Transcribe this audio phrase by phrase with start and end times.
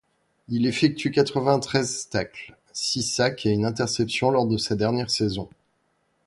[0.49, 5.47] Il effectue quatre-vingt-treize tacles, six sacks et une interception lors de sa dernière saison.